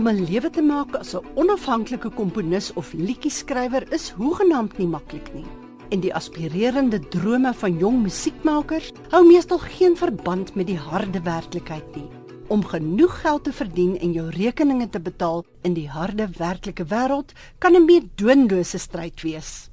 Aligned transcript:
Om 0.00 0.08
'n 0.08 0.24
lewe 0.24 0.50
te 0.50 0.62
maak 0.62 0.94
as 0.96 1.12
'n 1.14 1.26
onafhanklike 1.34 2.10
komponis 2.10 2.72
of 2.72 2.92
liedjie-skrywer 2.92 3.92
is 3.92 4.10
hoegenaamd 4.10 4.78
nie 4.78 4.86
maklik 4.86 5.28
nie. 5.34 5.44
En 5.90 6.00
die 6.00 6.14
aspirerende 6.14 7.08
drome 7.08 7.52
van 7.54 7.78
jong 7.78 8.02
musiekmakers 8.02 8.92
hou 9.10 9.26
meestal 9.26 9.58
geen 9.58 9.96
verband 9.96 10.54
met 10.54 10.66
die 10.66 10.78
harde 10.78 11.20
werklikheid 11.20 11.94
nie. 11.96 12.08
Om 12.48 12.64
genoeg 12.64 13.20
geld 13.20 13.44
te 13.44 13.52
verdien 13.52 13.98
en 13.98 14.12
jou 14.12 14.28
rekeninge 14.30 14.88
te 14.88 15.00
betaal 15.00 15.44
in 15.62 15.74
die 15.74 15.88
harde 15.88 16.28
werklike 16.38 16.84
wêreld 16.84 17.32
kan 17.58 17.74
'n 17.74 17.84
meedoenlose 17.84 18.78
stryd 18.78 19.20
wees. 19.22 19.68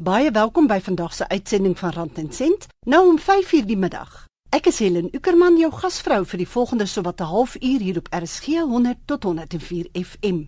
Baie 0.00 0.30
welkom 0.30 0.66
by 0.66 0.80
vandag 0.80 1.14
se 1.14 1.28
uitsending 1.28 1.78
van 1.78 1.90
Rand 1.90 2.18
en 2.18 2.32
Sent, 2.32 2.66
nou 2.86 3.08
om 3.08 3.18
5:00 3.18 3.66
die 3.66 3.76
middag. 3.76 4.31
Ek 4.52 4.66
is 4.68 4.82
Helen 4.82 5.06
Ukerman, 5.16 5.54
jou 5.56 5.70
gasvrou 5.72 6.26
vir 6.28 6.42
die 6.42 6.46
volgende 6.54 6.84
sowat 6.84 7.22
'n 7.22 7.30
halfuur 7.30 7.80
hier 7.80 7.98
op 7.98 8.08
RSG 8.12 8.60
100 8.60 8.98
tot 9.06 9.24
104 9.24 9.88
FM. 9.92 10.44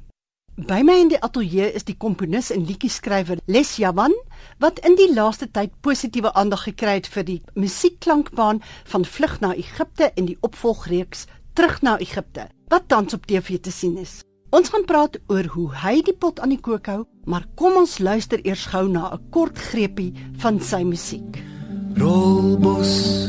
By 0.56 0.82
my 0.84 0.96
in 1.00 1.08
die 1.08 1.20
ateljee 1.20 1.72
is 1.72 1.84
die 1.84 1.96
komponis 1.96 2.50
en 2.50 2.66
liedjie-skrywer 2.66 3.38
Les 3.46 3.76
Javan, 3.76 4.12
wat 4.58 4.78
in 4.78 4.94
die 4.94 5.14
laaste 5.14 5.50
tyd 5.50 5.70
positiewe 5.80 6.32
aandag 6.34 6.62
gekry 6.62 6.94
het 6.94 7.08
vir 7.08 7.24
die 7.24 7.42
musiekklankbaan 7.54 8.60
van 8.84 9.04
Vlug 9.04 9.40
na 9.40 9.54
Egipte 9.54 10.12
en 10.14 10.24
die 10.26 10.36
opvolgreeks 10.40 11.24
Terug 11.54 11.82
na 11.82 11.98
Egipte, 11.98 12.48
wat 12.68 12.88
tans 12.88 13.14
op 13.14 13.26
TV 13.26 13.58
te 13.58 13.70
sien 13.72 13.96
is. 13.96 14.20
Ons 14.50 14.68
gaan 14.68 14.84
praat 14.84 15.16
oor 15.28 15.44
hoe 15.44 15.74
hy 15.74 16.02
die 16.02 16.14
pot 16.14 16.40
aan 16.40 16.50
die 16.50 16.60
kook 16.60 16.86
hou, 16.86 17.06
maar 17.24 17.46
kom 17.54 17.76
ons 17.76 17.98
luister 17.98 18.38
eers 18.44 18.66
gou 18.66 18.86
na 18.88 19.14
'n 19.14 19.30
kort 19.30 19.58
greepie 19.58 20.12
van 20.36 20.60
sy 20.60 20.84
musiek. 20.84 21.53
Rolbos 21.96 23.28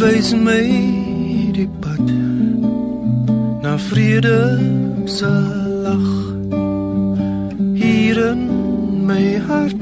wys 0.00 0.34
my 0.34 0.66
die 1.56 1.68
pad. 1.80 2.06
Na 3.64 3.78
vrede 3.78 4.40
se 5.04 5.32
lag 5.84 6.06
hier 7.74 8.18
in 8.30 8.42
my 9.06 9.38
hart. 9.48 9.80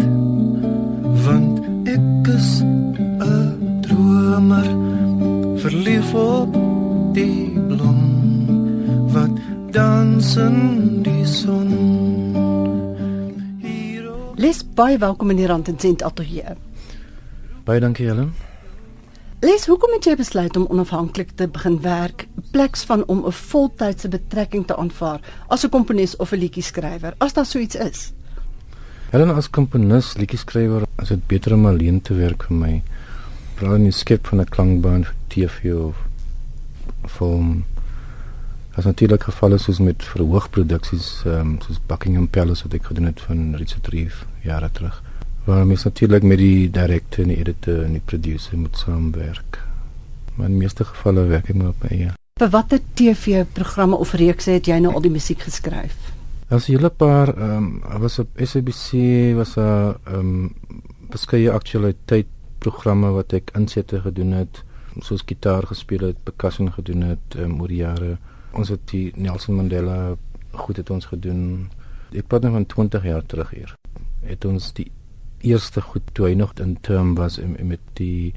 Want 1.26 1.58
ek 1.86 2.26
is 2.36 2.62
'n 2.62 3.80
dromer 3.80 4.68
verlief 5.58 6.14
op 6.14 6.54
die 7.12 7.50
blom 7.68 8.02
wat 9.12 9.34
dans 9.70 10.36
in 10.36 10.58
die 11.02 11.26
son. 11.26 11.70
Les 14.36 14.64
baie 14.74 14.98
welkom 14.98 15.30
in 15.30 15.36
die 15.36 15.46
Rand 15.46 15.68
en 15.68 15.78
Sent 15.78 16.02
ateljee. 16.02 16.71
Baie 17.62 17.78
dankie 17.78 18.08
Helen. 18.08 18.32
Les, 19.42 19.64
hoekom 19.70 19.92
het 19.94 20.06
jy 20.06 20.16
besluit 20.18 20.56
om 20.58 20.64
onafhanklik 20.74 21.28
te 21.38 21.46
begin 21.50 21.76
werk, 21.82 22.24
pleks 22.50 22.82
van 22.88 23.04
om 23.06 23.22
'n 23.26 23.32
voltydse 23.32 24.08
betrekking 24.08 24.66
te 24.66 24.76
aanvaar 24.76 25.20
as 25.48 25.64
'n 25.64 25.68
komponis 25.68 26.16
of 26.16 26.32
'n 26.32 26.38
liedjie-skrywer, 26.38 27.14
as 27.18 27.32
daar 27.32 27.46
so 27.46 27.58
iets 27.58 27.74
is? 27.74 28.12
Helen 29.10 29.34
as 29.34 29.50
komponis, 29.50 30.16
liedjie-skrywer, 30.16 30.82
is 31.02 31.08
dit 31.08 31.26
beter 31.26 31.54
om 31.54 31.66
alleen 31.66 32.02
te 32.02 32.14
werk 32.14 32.42
vir 32.42 32.56
my. 32.56 32.82
Veral 33.54 33.74
in 33.74 33.84
die 33.84 33.92
skep 33.92 34.26
van 34.26 34.40
'n 34.40 34.48
klankbaan 34.48 35.04
vir 35.04 35.14
TV 35.28 35.74
of 35.74 35.96
film. 37.06 37.64
As 38.74 38.84
natuurlik 38.84 39.22
gevalle 39.22 39.58
soos 39.58 39.78
met 39.78 40.02
verhoogproduksies, 40.02 41.22
ehm 41.26 41.40
um, 41.40 41.58
soos 41.60 41.80
Buckingham 41.86 42.28
Palace 42.28 42.62
wat 42.62 42.74
ek 42.74 42.84
gedoen 42.84 43.04
het 43.06 43.20
van 43.20 43.54
Richard 43.54 43.86
Reeve 43.86 44.24
jare 44.40 44.70
terug 44.70 45.02
waar 45.44 45.66
mens 45.66 45.84
natuurlik 45.84 46.22
met 46.22 46.38
die 46.38 46.70
direkteur 46.70 47.24
en 47.24 47.34
die 47.34 47.38
editor 47.38 47.82
en 47.82 47.92
die 47.92 48.04
producer 48.04 48.58
moet 48.58 48.78
saamwerk. 48.78 49.58
Maar 50.34 50.48
in 50.48 50.56
meeste 50.56 50.84
gevalle 50.84 51.24
werk 51.30 51.48
ek 51.50 51.58
maar 51.58 51.74
op 51.74 51.82
my 51.82 51.90
eie. 51.96 52.10
Vir 52.40 52.50
watter 52.50 52.80
TV-programme 52.98 53.96
of 53.96 54.14
reekse 54.18 54.54
het 54.54 54.70
jy 54.70 54.78
nou 54.82 54.94
al 54.94 55.04
die 55.04 55.12
musiek 55.12 55.42
geskryf? 55.44 55.96
As 56.48 56.68
'n 56.68 56.72
hele 56.72 56.90
paar 56.90 57.28
ehm 57.34 57.82
um, 57.90 58.00
was 58.00 58.18
op 58.18 58.28
SABC 58.36 59.34
was 59.36 59.56
'n 59.56 59.60
ehm 59.60 60.14
um, 60.14 60.54
beskeie 61.10 61.50
aktualiteit 61.50 62.26
programme 62.58 63.10
wat 63.10 63.32
ek 63.32 63.50
insette 63.54 64.00
gedoen 64.00 64.32
het, 64.32 64.64
soos 65.00 65.22
gitaar 65.26 65.66
gespeel 65.66 66.06
het, 66.06 66.16
percussion 66.22 66.72
gedoen 66.72 67.02
het 67.02 67.36
um, 67.36 67.60
oor 67.60 67.72
jare. 67.72 68.18
Ons 68.52 68.68
het 68.68 68.80
die 68.90 69.12
Nelson 69.16 69.56
Mandela 69.56 70.16
goed 70.50 70.76
het 70.76 70.90
ons 70.90 71.06
gedoen. 71.06 71.70
Ek 72.12 72.26
praat 72.26 72.42
nou 72.42 72.52
van 72.52 72.66
20 72.66 73.04
jaar 73.04 73.26
terug 73.26 73.50
hier. 73.50 73.74
Het 74.20 74.44
ons 74.44 74.72
die 74.72 74.90
eerste 75.42 75.80
goed 75.80 76.02
toe 76.12 76.26
hy 76.26 76.34
nog 76.34 76.52
in 76.62 76.76
term 76.80 77.14
was 77.14 77.38
en, 77.38 77.56
en 77.58 77.66
met 77.66 77.80
die 77.98 78.34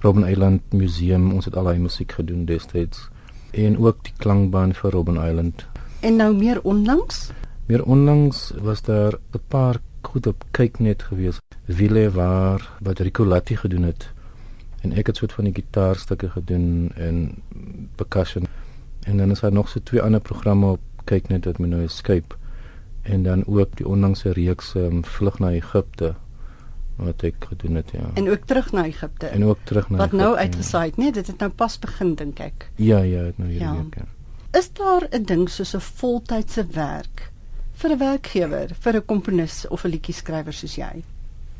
Robben 0.00 0.28
Island 0.28 0.72
Museum 0.72 1.32
ons 1.32 1.44
het 1.44 1.56
al 1.56 1.72
hy 1.72 1.78
musiek 1.82 2.12
gedoen 2.12 2.44
destyds 2.46 3.08
en 3.50 3.78
ook 3.78 4.04
die 4.04 4.14
klankbaan 4.16 4.74
vir 4.76 4.92
Robben 4.92 5.16
Island. 5.16 5.66
En 6.00 6.16
nou 6.16 6.34
meer 6.36 6.60
onlangs? 6.62 7.30
Meer 7.66 7.84
onlangs 7.84 8.52
was 8.62 8.82
daar 8.82 9.18
'n 9.32 9.40
paar 9.48 9.80
goed 10.02 10.26
op 10.26 10.44
kyk 10.50 10.78
net 10.78 11.02
gewees. 11.02 11.40
Wille 11.64 12.10
waar 12.10 12.70
wat 12.80 12.98
Rico 12.98 13.24
Latti 13.24 13.56
gedoen 13.56 13.82
het. 13.82 14.10
En 14.80 14.92
ek 14.92 15.06
het 15.06 15.16
soort 15.16 15.32
van 15.32 15.44
die 15.44 15.54
gitaarstukke 15.54 16.30
gedoen 16.30 16.92
en 16.94 17.42
percussion. 17.94 18.46
En 19.02 19.16
dan 19.16 19.30
is 19.30 19.40
daar 19.40 19.52
nog 19.52 19.68
so 19.68 19.80
twee 19.82 20.02
ander 20.02 20.20
programme 20.20 20.66
op 20.66 20.80
kyk 21.04 21.28
net 21.28 21.44
wat 21.44 21.58
my 21.58 21.66
nou 21.66 21.82
escape 21.82 22.36
en 23.02 23.22
dan 23.22 23.46
ook 23.46 23.76
die 23.76 23.88
onlangse 23.88 24.32
reeks 24.32 24.74
um, 24.74 25.04
vlug 25.04 25.38
na 25.38 25.50
Egipte 25.50 26.14
wat 26.98 27.22
ek 27.22 27.44
gedoen 27.48 27.74
het 27.74 27.90
ja. 27.92 28.10
En 28.14 28.30
ook 28.30 28.44
terug 28.44 28.72
na 28.72 28.84
Egipte. 28.84 29.26
En 29.26 29.44
ook 29.44 29.58
terug 29.62 29.90
na 29.90 29.96
Wat 29.96 30.12
nou 30.12 30.36
uitgesaai 30.36 30.86
het, 30.86 30.96
nee, 30.96 31.12
dit 31.12 31.26
het 31.26 31.38
nou 31.38 31.50
pas 31.50 31.78
begin 31.78 32.14
dink 32.14 32.38
ek. 32.38 32.70
Ja, 32.74 32.98
ja, 32.98 33.22
het 33.30 33.38
nou 33.38 33.50
hierdie 33.50 33.68
ja. 33.68 33.74
week. 33.74 33.94
Ja. 33.94 34.58
Is 34.58 34.72
daar 34.72 35.08
'n 35.10 35.22
ding 35.22 35.48
soos 35.48 35.74
'n 35.76 35.80
voltydse 35.80 36.66
werk 36.66 37.30
vir 37.72 37.90
'n 37.90 37.98
werkgewer, 37.98 38.68
vir 38.80 38.96
'n 38.96 39.04
komponis 39.04 39.68
of 39.68 39.84
'n 39.84 39.88
liedjie-skrywer 39.88 40.52
soos 40.52 40.74
jy? 40.74 41.04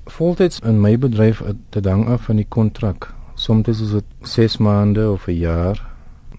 Voltyds 0.05 0.59
in 0.61 0.81
my 0.81 0.99
bedryf 0.99 1.43
te 1.69 1.81
dank 1.81 2.09
af 2.09 2.23
van 2.23 2.37
die 2.37 2.47
kontrak. 2.49 3.15
Soms 3.35 3.69
is 3.69 3.91
dit 3.91 4.05
6 4.23 4.57
maande 4.57 5.11
of 5.11 5.27
'n 5.27 5.39
jaar. 5.39 5.87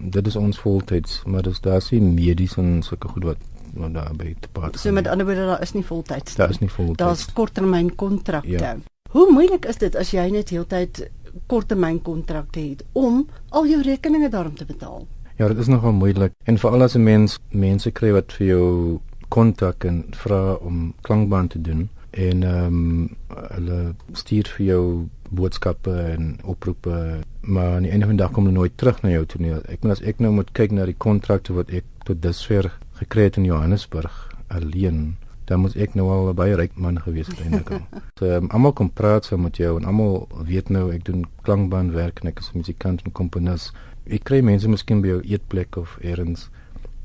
Dit 0.00 0.26
is 0.26 0.36
ons 0.36 0.58
voltyds, 0.58 1.22
maar 1.26 1.42
dis 1.42 1.60
daar 1.60 1.82
se 1.82 2.00
medies 2.00 2.56
en 2.56 2.82
sulke 2.82 3.08
goed 3.08 3.24
wat 3.24 3.36
wat 3.74 3.94
daar 3.94 4.16
by 4.16 4.34
te 4.40 4.48
praat. 4.52 4.78
So 4.78 4.92
met 4.92 5.06
ander 5.06 5.26
woorde 5.26 5.46
daar 5.46 5.62
is 5.62 5.72
nie 5.72 5.84
voltyds 5.84 6.32
nie. 6.32 6.36
Daar 6.36 6.50
is 6.50 6.58
nie 6.58 6.70
voltyds. 6.70 6.98
Daar's 6.98 7.32
korttermyn 7.32 7.94
kontrakte. 7.94 8.48
Ja. 8.48 8.76
Hoe 9.10 9.30
moeilik 9.32 9.64
is 9.66 9.76
dit 9.76 9.96
as 9.96 10.10
jy 10.10 10.28
net 10.30 10.50
heeltyd 10.50 11.10
korttermyn 11.46 12.02
kontrakte 12.02 12.60
het 12.60 12.84
om 12.92 13.26
al 13.48 13.66
jou 13.66 13.82
rekeninge 13.82 14.28
daarom 14.28 14.54
te 14.54 14.64
betaal? 14.64 15.06
Ja, 15.36 15.48
dit 15.48 15.58
is 15.58 15.66
nogal 15.66 15.92
moeilik. 15.92 16.32
En 16.44 16.58
veral 16.58 16.82
as 16.82 16.94
'n 16.94 17.02
mens 17.02 17.38
mense 17.48 17.90
kry 17.90 18.12
wat 18.12 18.32
vir 18.32 18.46
jou 18.46 18.98
kontak 19.28 19.84
en 19.84 20.04
vra 20.10 20.54
om 20.54 20.94
klankbaan 21.00 21.48
te 21.48 21.60
doen 21.60 21.88
en 22.10 22.42
ehm 22.42 22.66
um, 22.66 23.16
hulle 23.28 23.94
stuur 24.12 24.48
vir 24.56 24.66
jou 24.66 25.06
boodskappe 25.30 25.92
en 25.94 26.38
oproepe 26.42 27.20
maar 27.40 27.74
aan 27.74 27.82
die 27.86 27.90
einde 27.90 28.06
van 28.06 28.16
die 28.16 28.22
dag 28.24 28.32
kom 28.34 28.44
hulle 28.44 28.56
nooit 28.56 28.76
terug 28.76 29.02
na 29.02 29.10
jou 29.10 29.26
toe 29.26 29.40
nie. 29.40 29.52
Ek 29.70 29.82
moet 29.82 29.92
as 29.92 30.02
ek 30.02 30.18
nou 30.18 30.32
moet 30.34 30.50
kyk 30.52 30.74
na 30.74 30.84
die 30.84 30.98
kontrakte 30.98 31.54
wat 31.56 31.70
ek 31.70 31.86
tot 32.04 32.22
dusver 32.22 32.72
gekry 33.00 33.28
het 33.28 33.36
in 33.40 33.48
Johannesburg 33.48 34.28
alleen 34.48 35.16
dan 35.50 35.64
moet 35.64 35.74
ek 35.82 35.96
nou 35.98 36.06
al 36.14 36.28
baie 36.38 36.54
ryk 36.54 36.76
man 36.78 37.00
gewees 37.02 37.26
het 37.26 37.40
eintlik 37.42 37.70
al. 37.74 37.82
So 38.20 38.28
um, 38.36 38.50
almal 38.54 38.74
kom 38.76 38.90
praat 38.94 39.26
so 39.26 39.38
met 39.40 39.58
jou 39.58 39.72
en 39.80 39.86
almal 39.88 40.28
weet 40.46 40.68
nou 40.70 40.90
ek 40.94 41.06
doen 41.08 41.24
klankbaan 41.46 41.90
werk 41.96 42.20
en 42.22 42.30
ek 42.30 42.38
is 42.38 42.50
'n 42.52 42.62
musikant 42.62 43.02
en 43.02 43.12
komponis. 43.12 43.72
Ek 44.06 44.24
kry 44.28 44.40
mense 44.46 44.68
miskien 44.68 45.02
by 45.02 45.08
jou 45.08 45.20
eetplek 45.24 45.76
of 45.76 45.96
elders 46.02 46.50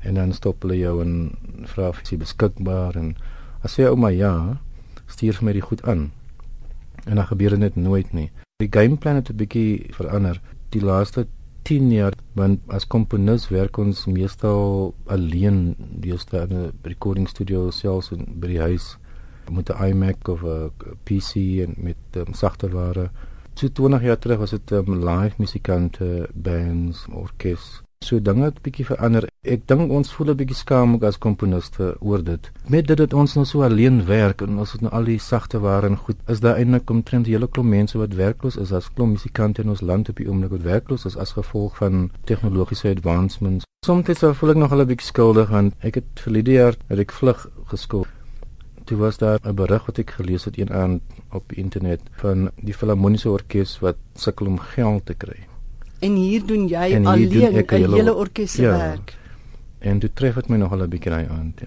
en 0.06 0.14
dan 0.14 0.32
stop 0.32 0.62
hulle 0.62 0.78
jou 0.78 1.00
en 1.02 1.12
vra 1.74 1.88
of 1.88 2.02
jy 2.06 2.18
beskikbaar 2.22 2.96
en 2.96 3.16
as 3.64 3.76
jy 3.78 3.90
ouma 3.90 4.12
ja, 4.14 4.60
stuur 5.06 5.34
vir 5.40 5.44
my 5.44 5.52
die 5.52 5.66
goed 5.66 5.82
aan. 5.82 6.10
En 7.06 7.16
dan 7.16 7.26
gebeur 7.26 7.58
dit 7.58 7.76
nooit 7.76 8.12
nie. 8.12 8.30
Die 8.62 8.70
gameplan 8.70 9.18
het 9.18 9.30
'n 9.30 9.36
bietjie 9.36 9.90
verander. 9.90 10.40
Die 10.70 10.80
laaste 10.80 11.26
10 11.66 11.90
jaar 11.90 12.14
want 12.38 12.60
as 12.70 12.84
komponis 12.86 13.48
werk 13.50 13.78
ons 13.82 14.04
meestal 14.06 14.92
alleen 15.10 15.74
deesdae 16.02 16.44
in 16.46 16.52
'n 16.56 16.72
recording 16.82 17.26
studio 17.28 17.70
selfs 17.70 18.12
in 18.14 18.22
by 18.40 18.52
die 18.52 18.60
huis 18.60 18.86
met 19.50 19.70
'n 19.70 19.82
iMac 19.90 20.28
of 20.28 20.44
'n 20.44 20.70
PC 21.04 21.58
en 21.64 21.74
met 21.76 21.96
um, 22.16 22.34
sagte 22.34 22.68
ware. 22.70 23.10
So 23.54 23.68
20 23.68 24.02
jaar 24.02 24.18
terug 24.18 24.38
was 24.38 24.50
dit 24.50 24.70
um, 24.70 25.04
live 25.08 25.34
musikante, 25.38 26.28
bands, 26.34 27.06
orkes 27.10 27.82
So 28.04 28.20
dinge 28.20 28.44
het 28.44 28.58
bietjie 28.62 28.84
verander. 28.84 29.24
Ek 29.42 29.62
dink 29.70 29.90
ons 29.90 30.10
voel 30.12 30.30
'n 30.30 30.36
bietjie 30.36 30.56
skaam 30.56 30.94
ook 30.94 31.04
as 31.08 31.18
komponiste 31.18 31.96
oor 32.00 32.22
dit. 32.22 32.50
Met 32.68 32.86
dit 32.86 32.96
dat 32.96 33.14
ons 33.14 33.34
nou 33.34 33.44
so 33.46 33.62
alleen 33.62 34.04
werk 34.04 34.42
en 34.42 34.58
ons 34.58 34.72
het 34.72 34.80
nou 34.80 34.92
al 34.92 35.04
die 35.04 35.18
sagte 35.18 35.58
ware 35.58 35.86
en 35.86 35.96
goed, 35.96 36.16
is 36.28 36.40
daar 36.40 36.56
eintlik 36.56 36.90
omtrent 36.90 37.26
'n 37.26 37.30
hele 37.30 37.48
klomp 37.48 37.68
mense 37.68 37.98
wat 37.98 38.14
werkloos 38.14 38.56
is 38.56 38.72
as 38.72 38.92
klomp 38.92 39.12
musikante 39.12 39.62
in 39.62 39.68
ons 39.68 39.80
land 39.80 40.08
op 40.08 40.16
die 40.16 40.28
oomblik 40.28 40.50
wat 40.50 40.62
werkloos 40.62 41.04
is 41.06 41.16
as 41.16 41.32
gevolg 41.32 41.76
van 41.76 42.10
tegnologiese 42.24 42.88
advancements. 42.88 43.64
Soms 43.86 44.18
voel 44.38 44.50
ek 44.50 44.56
nog 44.56 44.72
'n 44.72 44.86
bietjie 44.86 45.06
skuldig 45.06 45.48
want 45.48 45.74
ek 45.78 45.94
het 45.94 46.10
verlede 46.14 46.52
jaar 46.52 46.74
het 46.86 46.98
ek 46.98 47.12
vlug 47.12 47.48
geskuld. 47.64 48.06
Toe 48.84 48.98
was 48.98 49.18
daar 49.18 49.38
'n 49.42 49.54
berig 49.54 49.86
wat 49.86 49.98
ek 49.98 50.10
gelees 50.10 50.44
het 50.44 50.58
een 50.58 50.72
aand 50.72 51.02
op 51.32 51.52
internet 51.52 52.00
van 52.10 52.50
die 52.56 52.74
Filharmoniese 52.74 53.30
Orkees 53.30 53.80
wat 53.80 53.96
sukkel 54.14 54.46
om 54.46 54.58
geld 54.58 55.06
te 55.06 55.14
kry. 55.14 55.46
En 55.98 56.14
hier 56.14 56.46
doen 56.46 56.66
jy 56.68 56.92
en 56.92 57.06
hier 57.06 57.48
alleen 57.48 57.90
'n 57.90 57.92
hele 57.92 58.14
orkes 58.14 58.52
se 58.52 58.62
ja, 58.62 58.76
werk. 58.76 59.16
En 59.78 59.98
dit 59.98 60.14
tref 60.14 60.34
dit 60.34 60.48
my 60.48 60.56
nogal 60.56 60.82
'n 60.82 60.88
bietjie 60.88 61.10
daai 61.10 61.26
aand. 61.28 61.60
Ja. 61.60 61.66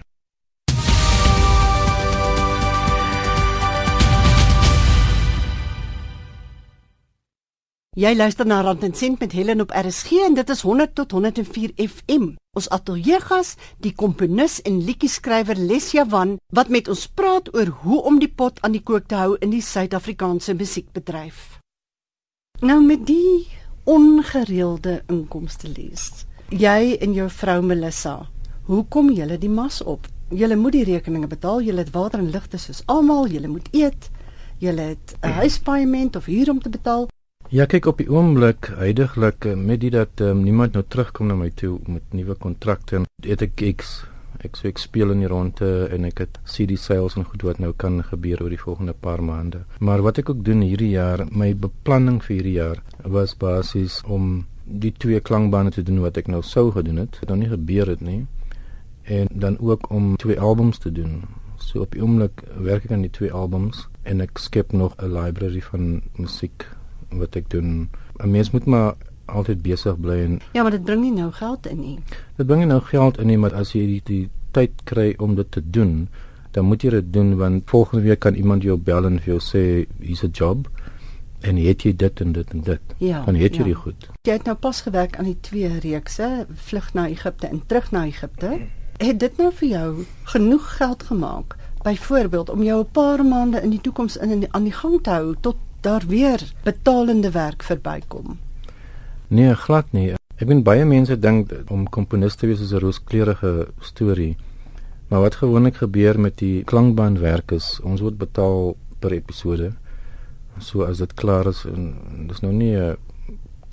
Jy 7.99 8.13
luister 8.15 8.45
na 8.45 8.61
Rand 8.61 8.83
en 8.83 8.93
Sent 8.93 9.19
met 9.19 9.31
Helen 9.31 9.59
op 9.61 9.71
RSG 9.75 10.11
en 10.11 10.33
dit 10.33 10.49
is 10.49 10.61
100 10.61 10.93
tot 10.95 11.11
104 11.11 11.71
FM. 11.75 12.29
Ons 12.55 12.69
ateljeegas, 12.69 13.55
die 13.83 13.91
komponis 13.91 14.61
en 14.61 14.77
liedjie-skrywer 14.85 15.57
Lesia 15.57 16.05
Van, 16.07 16.37
wat 16.53 16.69
met 16.69 16.87
ons 16.87 17.07
praat 17.07 17.49
oor 17.55 17.67
hoe 17.81 18.01
om 18.01 18.19
die 18.19 18.31
pot 18.31 18.61
aan 18.61 18.71
die 18.71 18.83
kook 18.83 19.09
te 19.11 19.15
hou 19.15 19.35
in 19.43 19.49
die 19.49 19.61
Suid-Afrikaanse 19.61 20.53
musiekbedryf. 20.53 21.59
Nou 22.61 22.79
met 22.85 23.03
die 23.09 23.47
ongereelde 23.89 25.01
inkomste 25.09 25.69
lees. 25.73 26.25
Jy 26.49 26.97
en 27.01 27.13
jou 27.13 27.27
vrou 27.29 27.59
Melissa, 27.65 28.15
hoe 28.69 28.83
kom 28.93 29.09
julle 29.13 29.37
die 29.41 29.49
mas 29.49 29.81
op? 29.81 30.07
Julle 30.29 30.55
moet 30.55 30.75
die 30.77 30.85
rekeninge 30.85 31.27
betaal, 31.29 31.63
julle 31.65 31.81
het 31.81 31.93
water 31.93 32.21
en 32.21 32.29
ligte 32.29 32.59
soos 32.61 32.83
almal, 32.85 33.29
julle 33.33 33.49
moet 33.49 33.69
eet. 33.73 34.09
Julle 34.61 34.91
het 34.93 35.15
'n 35.23 35.39
huispaaiement 35.41 36.15
of 36.15 36.25
huur 36.25 36.49
om 36.49 36.61
te 36.61 36.69
betaal. 36.69 37.07
Ja, 37.49 37.65
kyk 37.65 37.85
op 37.85 37.97
die 37.97 38.09
oomblik, 38.11 38.69
heidaglik 38.77 39.55
met 39.55 39.81
dit 39.81 39.91
dat 39.91 40.21
um, 40.21 40.43
niemand 40.43 40.73
nou 40.73 40.83
terugkom 40.87 41.27
na 41.27 41.33
my 41.33 41.49
toe 41.49 41.79
met 41.87 42.03
nuwe 42.13 42.35
kontrakte 42.35 42.95
en 42.95 43.05
het 43.25 43.41
ek 43.41 43.51
gigs. 43.55 44.05
Ek 44.39 44.55
sê 44.55 44.69
ek 44.71 44.79
speel 44.79 45.11
in 45.11 45.19
die 45.19 45.27
ronde 45.27 45.89
en 45.91 46.05
ek 46.07 46.21
het 46.23 46.37
CD 46.47 46.77
sales 46.79 47.17
en 47.19 47.25
goed 47.27 47.43
wat 47.43 47.57
nou 47.59 47.73
kan 47.75 47.99
gebeur 48.07 48.39
oor 48.45 48.53
die 48.53 48.61
volgende 48.61 48.93
paar 48.93 49.19
maande. 49.23 49.65
Maar 49.79 50.03
wat 50.05 50.21
ek 50.21 50.29
ook 50.31 50.45
doen 50.47 50.61
hierdie 50.63 50.93
jaar, 50.93 51.25
my 51.31 51.51
beplanning 51.53 52.21
vir 52.23 52.35
hierdie 52.37 52.55
jaar 52.55 52.79
was 53.03 53.35
basies 53.35 53.99
om 54.07 54.45
die 54.63 54.93
twee 54.95 55.19
klankbane 55.19 55.73
te 55.75 55.83
doen 55.83 55.99
wat 56.05 56.17
ek 56.21 56.29
nou 56.31 56.39
sou 56.45 56.69
gedoen 56.71 57.03
het. 57.03 57.19
Dit 57.19 57.29
nog 57.29 57.41
nie 57.41 57.51
gebeur 57.51 57.91
het 57.91 58.01
nie. 58.05 58.21
En 59.03 59.27
dan 59.31 59.59
ook 59.59 59.89
om 59.91 60.15
twee 60.21 60.39
albums 60.39 60.79
te 60.79 60.91
doen. 60.91 61.23
So 61.59 61.83
op 61.83 61.91
die 61.91 62.01
oomblik 62.01 62.43
werk 62.55 62.87
ek 62.87 62.95
aan 62.95 63.03
die 63.03 63.11
twee 63.11 63.33
albums 63.35 63.87
en 64.07 64.21
ek 64.23 64.39
skep 64.39 64.71
nog 64.71 64.95
'n 64.97 65.11
library 65.11 65.61
van 65.61 66.01
musiek 66.15 66.67
wat 67.11 67.35
ek 67.35 67.49
doen. 67.49 67.89
'n 68.23 68.31
Mens 68.31 68.51
moet 68.51 68.65
maar 68.65 68.95
altyd 69.29 69.61
besig 69.61 69.99
bly 69.99 70.19
en 70.23 70.39
Ja, 70.53 70.61
maar 70.61 70.71
dit 70.71 70.83
bring 70.83 71.01
nie 71.01 71.11
nou 71.11 71.31
geld 71.31 71.67
in 71.67 71.79
nie. 71.79 71.99
Dit 72.37 72.47
bring 72.47 72.59
nie 72.59 72.69
nou 72.69 72.81
geld 72.81 73.17
in 73.17 73.27
nie, 73.27 73.37
maar 73.37 73.53
as 73.53 73.73
jy 73.73 73.85
die, 73.85 74.01
die 74.05 74.29
tyd 74.51 74.71
kry 74.83 75.13
om 75.17 75.35
dit 75.35 75.51
te 75.51 75.61
doen, 75.61 76.07
dan 76.51 76.65
moet 76.65 76.81
jy 76.81 76.89
dit 76.89 77.13
doen 77.13 77.35
want 77.37 77.69
volgende 77.69 78.03
week 78.03 78.19
kan 78.19 78.33
iemand 78.33 78.63
jou 78.63 78.77
bel 78.77 79.05
en 79.05 79.19
vir 79.19 79.35
jou 79.35 79.39
sê 79.39 79.63
hier's 79.99 80.23
'n 80.23 80.31
job 80.33 80.67
en 81.41 81.55
het 81.55 81.83
jy 81.83 81.93
dit 81.95 82.21
en 82.21 82.31
dit 82.31 82.51
en 82.51 82.61
dit. 82.61 82.81
Ja, 82.97 83.23
dan 83.25 83.35
het 83.35 83.55
jy 83.55 83.61
ja. 83.61 83.67
dit 83.67 83.75
goed. 83.75 84.09
Jy 84.21 84.33
het 84.33 84.43
nou 84.43 84.57
pas 84.57 84.81
gewerk 84.81 85.17
aan 85.17 85.29
die 85.29 85.37
twee 85.41 85.79
reekse, 85.79 86.45
Vlug 86.53 86.93
na 86.93 87.07
Egipte 87.07 87.47
en 87.47 87.61
Terug 87.65 87.91
na 87.91 88.05
Egipte. 88.05 88.59
Het 88.97 89.19
dit 89.19 89.37
nou 89.37 89.51
vir 89.53 89.67
jou 89.67 90.05
genoeg 90.23 90.77
geld 90.77 91.03
gemaak? 91.03 91.55
Byvoorbeeld 91.83 92.49
om 92.49 92.63
jou 92.63 92.81
'n 92.81 92.91
paar 92.91 93.25
maande 93.25 93.61
in 93.61 93.69
die 93.69 93.81
toekoms 93.81 94.17
in, 94.17 94.29
in 94.29 94.53
aan 94.53 94.63
die 94.63 94.73
gang 94.73 94.99
te 95.03 95.09
hou 95.09 95.35
tot 95.39 95.55
daar 95.81 96.03
weer 96.07 96.53
betalende 96.63 97.31
werk 97.31 97.63
verbykom. 97.63 98.39
Nee, 99.29 99.53
glad 99.53 99.91
nie. 99.93 100.15
Ek 100.41 100.47
weet 100.49 100.63
baie 100.65 100.85
mense 100.89 101.13
dink 101.21 101.51
om 101.69 101.83
komponis 101.93 102.33
te 102.33 102.47
wees 102.49 102.63
is 102.65 102.71
'n 102.73 102.81
rooskleurige 102.81 103.67
storie. 103.79 104.35
Maar 105.09 105.21
wat 105.21 105.35
gewoonlik 105.35 105.75
gebeur 105.75 106.19
met 106.19 106.37
die 106.37 106.63
klankbandwerk 106.63 107.51
is, 107.51 107.79
ons 107.83 108.01
word 108.01 108.17
betaal 108.17 108.75
per 108.99 109.11
episode. 109.11 109.73
So 110.57 110.81
as 110.81 110.97
dit 110.97 111.13
klaar 111.13 111.45
is 111.47 111.63
en 111.65 111.93
dis 112.27 112.41
nou 112.41 112.53
nie 112.53 112.75
'n 112.75 112.97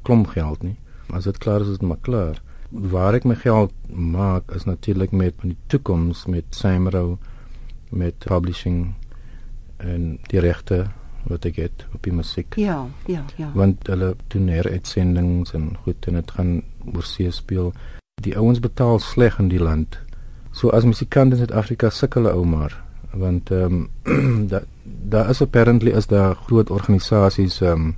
klomp 0.02 0.26
geld 0.26 0.62
nie. 0.62 0.76
As 1.10 1.24
dit 1.24 1.38
klaar 1.38 1.60
is, 1.60 1.68
is 1.68 1.78
dit 1.78 1.88
maar 1.88 2.02
klaar. 2.02 2.42
Waar 2.70 3.14
ek 3.14 3.24
my 3.24 3.34
geld 3.34 3.72
maak 3.88 4.52
is 4.54 4.64
natuurlik 4.64 5.12
met 5.12 5.34
die 5.42 5.56
toekoms 5.68 6.26
met 6.26 6.44
Samro 6.50 7.18
met 7.90 8.18
publishing 8.18 8.94
en 9.76 10.18
die 10.28 10.40
regte 10.40 10.90
wat 11.28 11.44
ek 11.44 11.56
het 11.56 11.84
op 11.94 12.02
die 12.06 12.12
musiek 12.12 12.54
Ja, 12.60 12.86
ja, 13.06 13.24
ja. 13.36 13.50
want 13.54 13.86
hulle 13.86 14.14
doen 14.32 14.48
heruitsendings 14.48 15.52
en 15.52 15.76
goed 15.84 16.06
en 16.06 16.18
dit 16.20 16.30
gaan 16.30 16.62
oor 16.94 17.04
see 17.04 17.30
speel. 17.30 17.72
Die 18.22 18.36
ouens 18.38 18.60
betaal 18.60 18.98
sleg 18.98 19.38
in 19.42 19.48
die 19.48 19.62
land. 19.62 19.98
So 20.52 20.70
as 20.70 20.84
musikant 20.84 21.34
in 21.34 21.42
Suid-Afrika 21.42 21.90
sukkel 21.90 22.24
hulle 22.24 22.36
ou 22.36 22.46
maar 22.46 22.84
want 23.16 23.50
ehm 23.50 23.86
um, 24.04 24.48
daar 24.48 24.64
daar 24.84 25.28
is 25.28 25.42
apparently 25.42 25.90
is 25.90 26.06
daar 26.06 26.34
groot 26.34 26.70
organisasies 26.70 27.60
ehm 27.60 27.72
um, 27.72 27.96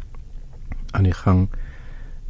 aan 0.91 1.03
die 1.03 1.15
gang 1.15 1.49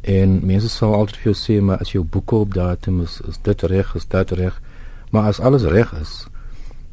en 0.01 0.39
mense 0.45 0.69
sal 0.69 0.93
altyd 0.93 1.17
vir 1.17 1.31
jou 1.31 1.37
sê 1.37 1.61
maar 1.63 1.77
as 1.77 1.91
jou 1.91 2.03
boeke 2.03 2.35
op 2.35 2.53
datum 2.53 3.01
is 3.01 3.21
is 3.27 3.39
dit 3.41 3.61
reg 3.61 3.95
is 3.95 4.07
dit 4.07 4.31
reg 4.31 4.61
maar 5.11 5.23
as 5.23 5.39
alles 5.39 5.63
reg 5.63 5.93
is 6.01 6.27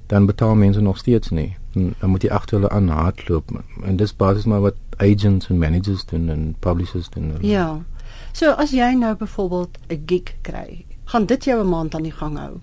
dan 0.06 0.26
betaal 0.26 0.54
mense 0.54 0.80
nog 0.80 0.98
steeds 0.98 1.30
nie 1.30 1.56
en 1.76 1.94
dan 2.00 2.10
moet 2.10 2.22
jy 2.22 2.30
agter 2.30 2.58
hulle 2.58 2.70
aan 2.70 2.88
hardloop 2.88 3.52
en 3.84 3.96
dis 3.96 4.16
basies 4.16 4.48
maar 4.50 4.60
wat 4.60 4.76
agents 4.96 5.50
en 5.50 5.58
managers 5.58 6.04
doen 6.12 6.28
en 6.28 6.54
publishers 6.60 7.08
doen 7.10 7.34
Ja. 7.40 7.84
So 8.32 8.50
as 8.50 8.70
jy 8.70 8.94
nou 8.94 9.14
byvoorbeeld 9.16 9.78
'n 9.88 10.02
gig 10.06 10.34
kry, 10.42 10.84
gaan 11.04 11.26
dit 11.26 11.44
jou 11.44 11.60
'n 11.60 11.68
maand 11.68 11.94
aan 11.94 12.02
die 12.02 12.12
gang 12.12 12.38
hou. 12.38 12.60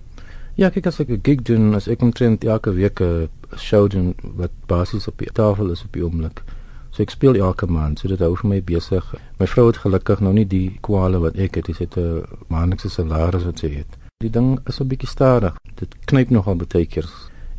Ja, 0.56 0.70
kyk 0.70 0.86
as 0.86 1.00
ek 1.00 1.10
'n 1.10 1.20
gig 1.24 1.42
doen, 1.42 1.74
as 1.74 1.88
ek 1.88 2.02
omtrent 2.02 2.44
elke 2.44 2.74
week 2.74 3.00
'n 3.02 3.30
show 3.58 3.90
doen 3.90 4.16
wat 4.36 4.52
basies 4.68 5.08
op 5.08 5.18
die 5.18 5.32
tafel 5.32 5.72
is 5.72 5.84
op 5.84 5.94
die 5.94 6.04
oomblik. 6.04 6.44
So 6.92 7.02
ek 7.02 7.10
speel 7.10 7.36
elke 7.36 7.66
maand, 7.66 8.00
so 8.00 8.08
dit 8.08 8.20
hou 8.20 8.36
vir 8.36 8.50
my 8.50 8.62
besig. 8.64 9.16
My 9.40 9.48
vrou 9.48 9.68
het 9.68 9.78
gelukkig 9.78 10.20
nou 10.20 10.34
nie 10.34 10.46
die 10.46 10.78
kwale 10.82 11.20
wat 11.20 11.36
ek 11.36 11.56
het. 11.56 11.66
Sy 11.66 11.84
het 11.84 11.98
'n 11.98 12.24
maandelikse 12.48 12.90
salaris 12.90 13.44
wat 13.44 13.60
sy 13.60 13.70
het. 13.70 13.98
Die 14.20 14.30
ding 14.30 14.60
is 14.68 14.80
'n 14.80 14.88
bietjie 14.88 15.10
stadig. 15.10 15.56
Dit 15.76 15.96
knyp 16.06 16.30
nogal 16.30 16.56
baie 16.56 16.86
keer. 16.86 17.10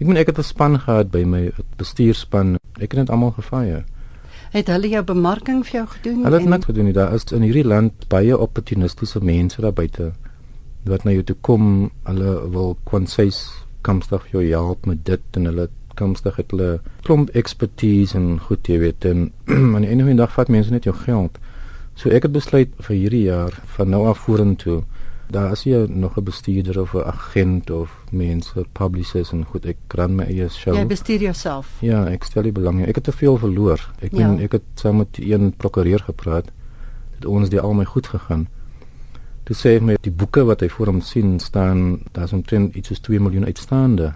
Ek 0.00 0.06
moet 0.06 0.17
ek 0.17 0.26
het 0.26 0.38
'n 0.38 0.43
span 0.43 0.79
gehad 0.81 1.11
by 1.11 1.23
my 1.25 1.52
bestuurspan. 1.76 2.56
Ek 2.81 2.93
het 2.93 3.06
dit 3.06 3.11
almal 3.11 3.31
gefire. 3.31 3.85
Het 4.50 4.67
hulle 4.67 4.88
jou 4.88 5.02
bemarking 5.05 5.64
vir 5.67 5.73
jou 5.73 5.87
gedoen? 5.87 6.23
Hulle 6.25 6.37
het 6.37 6.44
en- 6.44 6.50
niks 6.50 6.64
gedoen 6.64 6.85
nie. 6.85 6.93
Daar 6.93 7.14
is 7.14 7.25
in 7.32 7.43
hierdie 7.43 7.64
land 7.64 7.93
baie 8.08 8.38
opportunistiese 8.38 9.20
mense 9.25 9.61
daar 9.61 9.73
buite 9.73 10.12
wat 10.85 11.05
na 11.05 11.11
jou 11.11 11.23
toe 11.23 11.37
kom. 11.41 11.91
Hulle 12.05 12.50
wil 12.50 12.76
kwansies 12.85 13.52
kamstig 13.82 14.23
vir 14.23 14.31
jou 14.31 14.50
help 14.50 14.87
met 14.87 15.05
dit 15.05 15.20
en 15.32 15.44
hulle 15.44 15.69
kamstig 15.94 16.37
het 16.37 16.50
hulle 16.50 16.81
klomp 17.02 17.31
expertise 17.31 18.14
en 18.19 18.38
goed 18.40 18.67
jy 18.69 18.79
weet 18.79 19.05
en 19.05 19.32
aan 19.75 19.82
die 19.82 19.88
einde 19.90 20.05
van 20.05 20.17
die 20.17 20.23
dag 20.23 20.32
vat 20.32 20.49
mense 20.49 20.70
net 20.70 20.85
jou 20.85 20.94
geld. 20.94 21.38
So 21.94 22.11
ek 22.11 22.23
het 22.23 22.32
besluit 22.32 22.69
vir 22.79 22.97
hierdie 22.97 23.23
jaar 23.23 23.52
van 23.76 23.90
nou 23.90 24.06
af 24.08 24.19
vorentoe 24.19 24.83
daar 25.31 25.52
is 25.52 25.62
jy 25.64 25.87
nog 25.88 26.16
'n 26.19 26.23
bestuurder 26.25 26.81
of 26.81 26.95
'n 26.95 27.07
agent 27.07 27.71
of 27.71 27.90
mense 28.11 28.64
publishers 28.73 29.33
en 29.33 29.45
goed 29.45 29.66
ek 29.66 29.76
ran 29.88 30.14
my 30.16 30.25
eie 30.25 30.49
show. 30.49 30.75
Jy 30.75 30.87
bestuur 30.87 31.21
jouself. 31.21 31.76
Ja, 31.81 32.07
ek 32.07 32.25
stel 32.25 32.43
nie 32.43 32.52
belang 32.52 32.76
nie. 32.78 32.87
Ek 32.87 32.95
het 32.95 33.04
te 33.04 33.12
veel 33.12 33.37
verloor. 33.38 33.90
Ek 34.00 34.12
Ja. 34.12 34.28
meen 34.28 34.40
ek 34.40 34.52
het 34.52 34.62
saam 34.75 34.97
met 34.97 35.09
een 35.19 35.54
prokureur 35.57 36.00
gepraat. 36.00 36.50
Dit 37.14 37.25
ons 37.25 37.49
die 37.49 37.61
al 37.61 37.73
my 37.75 37.85
goed 37.85 38.07
gegaan. 38.07 38.49
Toe 39.45 39.57
sê 39.57 39.78
hy 39.78 39.81
my 39.81 39.97
die 40.00 40.12
boeke 40.12 40.45
wat 40.45 40.61
hy 40.61 40.69
voor 40.69 40.87
hom 40.87 41.00
sien 41.00 41.40
staan, 41.40 42.00
daar's 42.12 42.33
omtrent 42.33 42.75
iets 42.75 42.88
soos 42.88 42.99
2 43.00 43.21
miljoen 43.21 43.45
uitstaande 43.45 44.14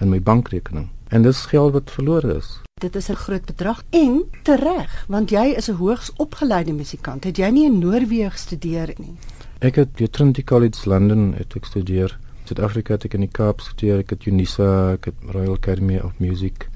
in 0.00 0.08
my 0.08 0.20
bankrekening. 0.20 0.88
En 1.08 1.22
dis 1.22 1.46
geld 1.46 1.72
wat 1.72 1.90
verlore 1.90 2.36
is. 2.36 2.60
Dit 2.80 2.96
is 2.96 3.08
'n 3.10 3.14
groot 3.14 3.44
bedrag 3.44 3.82
en 3.90 4.22
tereg, 4.42 5.04
want 5.08 5.30
jy 5.30 5.54
is 5.56 5.68
'n 5.68 5.74
hoogs 5.74 6.12
opgeleide 6.16 6.72
musikant. 6.72 7.24
Het 7.24 7.36
jy 7.36 7.48
nie 7.50 7.64
in 7.66 7.78
Noorwe 7.78 8.30
gestudeer 8.30 8.94
nie? 8.98 9.14
Ek 9.62 9.76
het 9.78 9.92
by 9.98 10.08
Trinity 10.10 10.42
College 10.48 10.88
London 10.90 11.32
het 11.38 11.54
ek 11.58 11.68
studeer. 11.70 12.16
Suid-Afrika 12.48 12.96
het 12.96 13.04
ek 13.06 13.14
in 13.18 13.22
die 13.26 13.30
Kaap 13.30 13.60
gestudeer. 13.62 14.00
Ek 14.02 14.10
het 14.16 14.26
Unisa, 14.26 14.68
ek 14.96 15.10
het 15.12 15.20
Royal 15.34 15.54
Academy 15.54 16.00
of 16.02 16.16
Music 16.22 16.66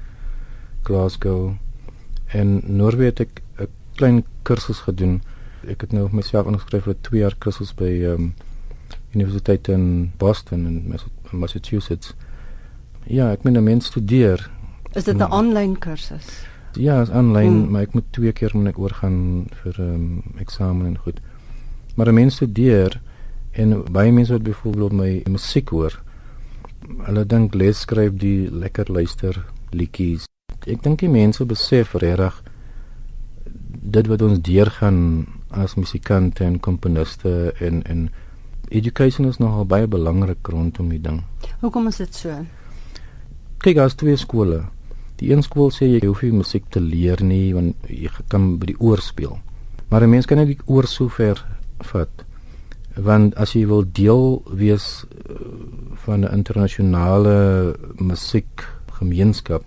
Glasgow. 0.87 1.55
En 2.35 2.61
Noorwe 2.63 3.09
het 3.11 3.19
ek 3.25 3.41
'n 3.59 3.67
klein 3.99 4.23
kursus 4.43 4.79
gedoen. 4.87 5.21
Ek 5.67 5.81
het 5.81 5.91
nou 5.91 6.07
myself 6.11 6.47
ingeskryf 6.47 6.83
vir 6.83 6.93
'n 6.93 7.01
2 7.01 7.19
jaar 7.19 7.35
kursus 7.39 7.73
by 7.75 7.91
ehm 8.03 8.13
um, 8.13 8.33
Universiteit 9.15 9.67
in 9.67 10.11
Boston 10.17 10.65
in 10.65 10.83
Massa- 10.87 11.09
Massachusetts. 11.31 12.13
Ja, 13.07 13.31
ek 13.31 13.43
moet 13.43 13.53
'n 13.57 13.63
mens 13.63 13.85
studeer. 13.85 14.49
Is 14.93 15.03
dit 15.03 15.15
'n 15.17 15.21
Hmm. 15.23 15.31
aanlyn 15.33 15.77
kursus? 15.79 16.45
Ja, 16.73 17.01
is 17.01 17.09
aanlyn, 17.09 17.47
Hmm. 17.51 17.61
hmm. 17.63 17.71
maar 17.71 17.81
ek 17.81 17.93
moet 17.93 18.03
twee 18.11 18.31
keer 18.31 18.51
moet 18.53 18.67
ek 18.67 18.79
oorgaan 18.79 19.47
vir 19.63 19.75
ehm 19.79 19.93
um, 19.93 20.23
eksamen 20.37 20.85
en 20.85 20.97
goed. 20.97 21.19
Maar 21.97 22.07
'n 22.07 22.13
mens 22.13 22.35
studeer 22.35 23.01
en 23.51 23.83
baie 23.91 24.11
mense 24.11 24.31
wat 24.31 24.43
byvoorbeeld 24.43 24.91
my 24.91 25.21
musiek 25.29 25.69
hoor, 25.69 26.01
hulle 26.97 27.25
dink 27.25 27.53
les 27.53 27.79
skryf 27.79 28.13
die 28.13 28.51
lekker 28.51 28.91
luister 28.91 29.45
liedjies. 29.71 30.27
Ek 30.67 30.83
dink 30.83 30.99
die 30.99 31.09
mense 31.09 31.45
besef 31.45 31.93
regtig 31.93 32.43
dit 33.81 34.07
wat 34.07 34.21
ons 34.21 34.41
deurgaan 34.41 35.25
as 35.49 35.75
musikante 35.75 36.43
en 36.43 36.59
komponiste 36.59 37.53
en 37.59 37.83
en 37.83 38.09
education 38.69 39.27
is 39.27 39.37
nogal 39.37 39.65
baie 39.65 39.87
belangrik 39.87 40.47
rondom 40.47 40.89
die 40.89 41.01
ding. 41.01 41.23
Hoekom 41.59 41.87
is 41.87 41.97
dit 41.97 42.15
so? 42.15 42.45
Kyk, 43.57 43.75
daar's 43.75 43.95
twee 43.95 44.15
skole. 44.15 44.65
Die 45.17 45.31
een 45.31 45.41
skool 45.41 45.71
sê 45.71 45.87
jy 45.87 46.05
hoef 46.05 46.21
nie 46.21 46.31
musiek 46.31 46.65
te 46.69 46.79
leer 46.79 47.23
nie 47.23 47.53
want 47.53 47.75
jy 47.89 48.11
kan 48.27 48.57
by 48.59 48.65
die 48.65 48.79
oor 48.79 49.01
speel. 49.01 49.39
Maar 49.89 50.03
'n 50.03 50.09
mens 50.09 50.25
kan 50.25 50.37
net 50.37 50.47
die 50.47 50.59
oor 50.65 50.85
so 50.85 51.07
ver 51.09 51.56
vat. 51.91 52.09
want 52.97 53.35
as 53.37 53.53
jy 53.53 53.65
wil 53.69 53.83
deel 53.85 54.41
wees 54.49 55.05
uh, 55.05 55.35
van 56.05 56.25
'n 56.25 56.33
internasionale 56.33 57.75
musiekgemeenskap 57.99 59.63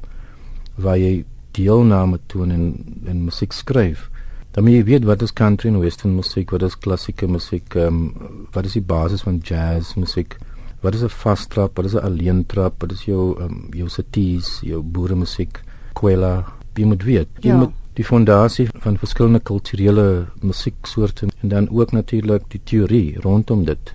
waar 0.74 0.98
jy 0.98 1.24
deelname 1.52 2.18
toon 2.26 2.50
en 2.50 2.64
en 3.06 3.24
musiek 3.24 3.52
skryf 3.52 4.10
dan 4.52 4.64
moet 4.64 4.72
jy 4.72 4.84
weet 4.84 5.04
wat 5.06 5.22
is 5.22 5.32
country 5.32 5.70
en 5.70 5.80
western 5.80 6.14
musiek 6.16 6.50
wat 6.50 6.62
is 6.62 6.78
klassieke 6.78 7.26
musiek 7.26 7.74
um, 7.74 8.12
wat 8.52 8.66
is 8.66 8.72
die 8.78 8.86
basis 8.86 9.22
van 9.22 9.38
jazz 9.38 9.94
musiek 9.94 10.38
wat 10.82 10.94
is 10.94 11.02
'n 11.02 11.08
fast 11.08 11.50
trap 11.50 11.76
wat 11.76 11.86
is 11.86 11.94
'n 11.94 12.06
alleen 12.08 12.46
trap 12.46 12.82
wat 12.82 12.92
is 12.92 13.04
jou 13.04 13.36
um, 13.40 13.68
jou 13.70 13.88
saties 13.88 14.60
jou 14.62 14.82
boere 14.82 15.14
musiek 15.14 15.62
kwela 15.94 16.44
jy 16.74 16.84
moet 16.84 17.02
weet 17.04 17.28
jy 17.40 17.50
ja. 17.50 17.56
moet 17.56 17.74
die 18.00 18.06
fondasie 18.08 18.68
van 18.80 18.96
verskillende 18.96 19.42
kulturele 19.44 20.26
musieksoorte 20.40 21.26
en 21.40 21.48
dan 21.48 21.68
ook 21.68 21.92
natuurlik 21.92 22.42
die 22.48 22.60
teorie 22.64 23.20
rondom 23.20 23.64
dit. 23.64 23.94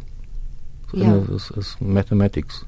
So 0.92 0.98
ja. 1.02 1.22
is, 1.36 1.50
is 1.58 1.76
mathematics. 1.80 2.64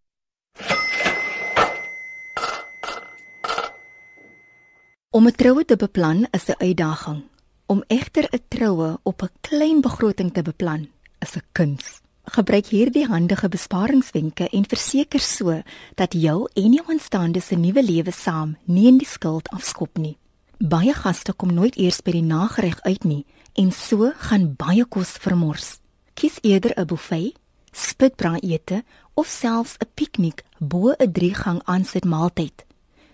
Om 5.14 5.28
'n 5.28 5.36
troue 5.36 5.66
te 5.66 5.76
beplan 5.76 6.28
is 6.32 6.46
'n 6.48 6.56
uitdaging. 6.58 7.24
Om 7.66 7.84
egter 7.88 8.28
'n 8.32 8.44
troue 8.48 9.00
op 9.04 9.22
'n 9.22 9.30
klein 9.42 9.82
begroting 9.82 10.34
te 10.34 10.42
beplan 10.42 10.90
is 11.20 11.36
'n 11.36 11.44
kuns. 11.52 12.02
Gebruik 12.24 12.66
hierdie 12.66 13.06
handige 13.06 13.50
besparingswenke 13.50 14.50
en 14.50 14.68
verseker 14.68 15.20
so 15.20 15.62
dat 15.96 16.14
jou 16.14 16.50
en 16.54 16.72
jou 16.74 16.86
aanstaande 16.88 17.42
se 17.42 17.56
nuwe 17.56 17.84
lewe 17.84 18.12
saam 18.12 18.58
nie 18.64 18.88
in 18.88 18.98
die 18.98 19.08
skuld 19.08 19.50
afskop 19.50 19.98
nie. 19.98 20.18
Baie 20.58 20.94
gaste 20.94 21.34
kom 21.34 21.54
nooit 21.54 21.76
eers 21.76 22.02
by 22.02 22.12
die 22.12 22.24
nagereg 22.24 22.82
uit 22.82 23.04
nie 23.04 23.26
en 23.54 23.72
so 23.72 24.12
gaan 24.18 24.56
baie 24.56 24.86
kos 24.86 25.10
vermors. 25.10 25.80
Kies 26.14 26.38
eerder 26.42 26.72
'n 26.78 26.86
buffet, 26.86 27.36
spitbraaiete 27.72 28.84
of 29.14 29.28
selfs 29.28 29.76
'n 29.78 29.90
piknik 29.94 30.44
bo 30.60 30.92
'n 30.92 31.12
drie-gang 31.12 31.62
aansit 31.64 32.06
maaltyd. 32.06 32.66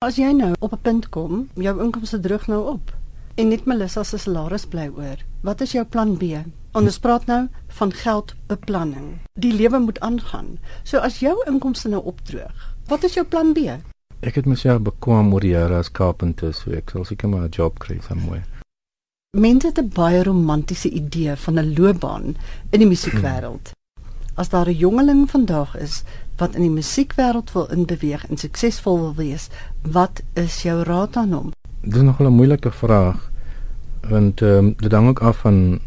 As 0.05 0.15
jy 0.15 0.31
nou 0.31 0.53
op 0.59 0.73
'n 0.73 0.81
punt 0.81 1.09
kom, 1.09 1.49
jou 1.55 1.81
inkomste 1.81 2.19
droog 2.19 2.47
nou 2.47 2.67
op 2.69 3.06
en 3.37 3.51
net 3.53 3.65
Melissa 3.69 4.03
se 4.03 4.17
salaris 4.17 4.65
bly 4.65 4.87
oor. 4.97 5.19
Wat 5.45 5.61
is 5.61 5.75
jou 5.75 5.83
plan 5.85 6.15
B? 6.17 6.39
Ons 6.77 6.97
praat 7.01 7.27
nou 7.29 7.43
van 7.79 7.91
geldbeplanning. 7.93 9.11
Die 9.37 9.53
lewe 9.53 9.79
moet 9.79 9.99
aangaan. 10.05 10.57
So 10.83 10.97
as 11.05 11.19
jou 11.21 11.35
inkomste 11.49 11.91
nou 11.93 12.01
opdroog, 12.09 12.65
wat 12.89 13.05
is 13.05 13.17
jou 13.17 13.25
plan 13.25 13.53
B? 13.53 13.77
Ek 14.25 14.39
het 14.39 14.49
myself 14.49 14.81
bekwam 14.87 15.29
oor 15.33 15.45
die 15.45 15.53
jare 15.53 15.77
as 15.83 15.91
carpenter, 15.93 16.53
so 16.53 16.73
ek 16.73 16.95
sal 16.95 17.05
seker 17.05 17.29
maar 17.29 17.45
'n 17.45 17.53
job 17.53 17.77
kry 17.79 17.99
somewhere. 18.01 18.43
Mense 19.37 19.67
het 19.67 19.79
'n 19.79 19.93
baie 19.93 20.23
romantiese 20.23 20.89
idee 20.89 21.35
van 21.35 21.59
'n 21.59 21.75
loopbaan 21.77 22.35
in 22.71 22.79
die 22.79 22.89
musiekwêreld. 22.89 23.71
As 24.35 24.49
daar 24.49 24.67
'n 24.67 24.77
jongeling 24.77 25.29
vandag 25.29 25.77
is 25.77 26.03
wat 26.37 26.55
in 26.55 26.61
die 26.61 26.81
musiekwêreld 26.81 27.51
wil 27.51 27.69
inbeweeg 27.69 28.25
en 28.29 28.37
suksesvol 28.37 28.99
wil 28.99 29.15
wees, 29.15 29.49
wat 29.81 30.21
is 30.33 30.61
jou 30.61 30.83
raad 30.83 31.15
aan 31.17 31.33
hom? 31.33 31.51
Dit 31.81 31.95
is 31.95 32.01
nog 32.01 32.19
'n 32.19 32.27
moeilike 32.27 32.71
vraag 32.71 33.31
want 34.09 34.41
ehm 34.41 34.65
um, 34.65 34.73
dit 34.77 34.91
hang 34.91 35.07
ook 35.07 35.19
af 35.19 35.37
van 35.37 35.79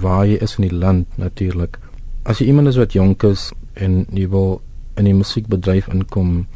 waar 0.00 0.26
jy 0.26 0.36
is 0.40 0.56
in 0.56 0.68
die 0.68 0.78
land 0.78 1.06
natuurlik. 1.16 1.78
As 2.22 2.38
jy 2.38 2.46
iemand 2.46 2.68
is 2.68 2.76
wat 2.76 2.92
jonk 2.92 3.22
is 3.22 3.52
en 3.72 4.06
jy 4.12 4.28
wil 4.28 4.60
in 4.96 5.04
die 5.04 5.14
musiekbedryf 5.14 5.88
inkom, 5.92 6.46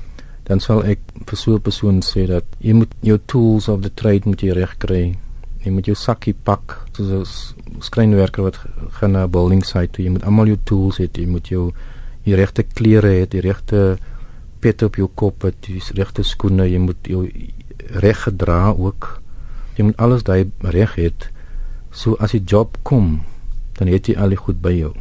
dan 0.48 0.60
sal 0.60 0.84
ek 0.84 1.00
vir 1.26 1.36
so 1.36 1.54
'n 1.54 1.60
persoon 1.60 2.02
sê 2.02 2.26
dat 2.26 2.44
jy 2.58 2.72
moet 2.72 2.92
jou 3.00 3.18
tools 3.26 3.68
of 3.68 3.80
the 3.82 3.94
trade 3.94 4.24
moet 4.24 4.40
jy 4.40 4.52
reg 4.52 4.76
kry. 4.78 5.16
Jy 5.64 5.70
moet 5.70 5.86
jou 5.86 5.96
sakkie 5.96 6.34
pak 6.44 6.86
soos 6.92 7.54
'n 7.76 7.82
skrynwerker 7.82 8.42
wat 8.42 8.58
gaan 8.90 9.12
na 9.12 9.24
'n 9.24 9.30
building 9.30 9.64
site 9.64 9.92
toe. 9.92 10.04
Jy 10.04 10.10
moet 10.10 10.24
almal 10.24 10.46
jou 10.46 10.58
tools 10.64 10.98
hê, 10.98 11.08
jy 11.12 11.26
moet 11.26 11.48
jou 11.48 11.72
die 12.24 12.34
regte 12.34 12.62
klere 12.62 13.08
hê, 13.08 13.28
die 13.28 13.40
regte 13.40 13.98
pet 14.60 14.82
op 14.82 14.96
jou 14.96 15.08
kop, 15.14 15.44
die 15.60 15.80
regte 15.94 16.22
skoene, 16.22 16.64
jy 16.70 16.78
moet 16.78 16.96
jou 17.02 17.28
reg 17.86 18.22
gedra 18.22 18.74
ook. 18.76 19.20
Jy 19.76 19.84
moet 19.84 19.96
alles 19.96 20.22
daai 20.22 20.50
reg 20.60 20.96
hê. 20.96 21.10
So 21.90 22.16
as 22.20 22.30
die 22.30 22.42
job 22.44 22.76
kom, 22.82 23.22
dan 23.78 23.88
het 23.88 24.08
jy 24.08 24.16
al 24.18 24.34
die 24.34 24.40
goed 24.40 24.60
by 24.60 24.72
jou. 24.74 24.92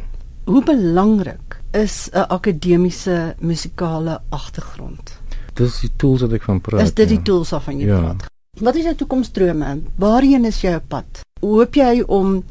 Hoe 0.48 0.62
belangrik 0.64 1.60
is 1.72 2.08
'n 2.12 2.24
akademiese 2.28 3.34
musikale 3.40 4.20
agtergrond? 4.28 5.20
Dis 5.54 5.80
die 5.80 5.90
tools 5.96 6.20
wat 6.20 6.32
ek 6.32 6.42
van 6.42 6.60
praat. 6.60 6.82
Is 6.82 6.94
dit 6.94 7.08
die 7.08 7.18
ja. 7.18 7.22
tools 7.22 7.50
waarvan 7.50 7.78
jy 7.78 7.86
ja. 7.86 8.00
praat? 8.00 8.26
Wat 8.60 8.74
is 8.74 8.84
jou 8.84 8.94
toekomsdrome? 8.94 9.80
Waarheen 9.96 10.44
is 10.44 10.60
jy 10.60 10.74
op 10.74 10.88
pad? 10.88 11.20
Hoop 11.40 11.74
jy 11.74 12.02
om 12.06 12.42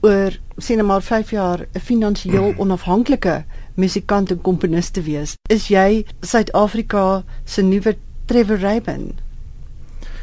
oor 0.00 0.36
sien 0.58 0.76
nou 0.76 0.86
maar 0.86 1.02
5 1.02 1.30
jaar 1.30 1.66
'n 1.72 1.80
finansiëel 1.80 2.54
onafhanklike 2.62 3.44
musikant 3.74 4.30
en 4.30 4.40
komponis 4.40 4.90
te 4.90 5.02
wees. 5.02 5.34
Is 5.48 5.68
jy 5.68 6.04
Suid-Afrika 6.20 7.24
se 7.44 7.62
nuwe 7.62 7.96
Trevor 8.26 8.58
Rabin? 8.58 9.12